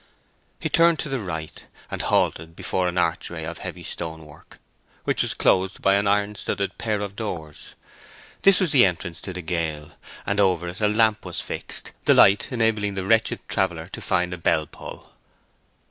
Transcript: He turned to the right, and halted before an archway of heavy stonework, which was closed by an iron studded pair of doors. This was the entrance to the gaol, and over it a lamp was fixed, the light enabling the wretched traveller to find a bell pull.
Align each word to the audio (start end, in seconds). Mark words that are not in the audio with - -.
He 0.59 0.67
turned 0.67 0.97
to 1.01 1.09
the 1.09 1.19
right, 1.19 1.63
and 1.91 2.01
halted 2.01 2.55
before 2.55 2.87
an 2.87 2.97
archway 2.97 3.43
of 3.43 3.59
heavy 3.59 3.83
stonework, 3.83 4.57
which 5.03 5.21
was 5.21 5.35
closed 5.35 5.79
by 5.83 5.93
an 5.93 6.07
iron 6.07 6.33
studded 6.33 6.79
pair 6.79 7.01
of 7.01 7.15
doors. 7.15 7.75
This 8.41 8.59
was 8.59 8.71
the 8.71 8.83
entrance 8.83 9.21
to 9.21 9.31
the 9.31 9.43
gaol, 9.43 9.91
and 10.25 10.39
over 10.39 10.67
it 10.69 10.81
a 10.81 10.87
lamp 10.87 11.23
was 11.23 11.39
fixed, 11.39 11.91
the 12.05 12.15
light 12.15 12.51
enabling 12.51 12.95
the 12.95 13.05
wretched 13.05 13.47
traveller 13.47 13.85
to 13.89 14.01
find 14.01 14.33
a 14.33 14.39
bell 14.39 14.65
pull. 14.65 15.11